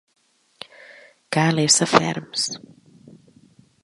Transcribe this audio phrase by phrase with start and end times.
[1.33, 2.43] Cal ésser ferms.